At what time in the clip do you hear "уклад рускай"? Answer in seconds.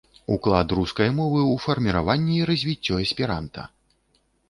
0.35-1.09